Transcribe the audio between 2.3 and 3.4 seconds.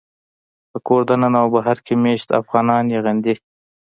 افغانان یې غندي